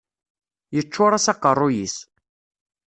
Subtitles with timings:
[0.75, 1.97] Yeččur-as aqerruy-is.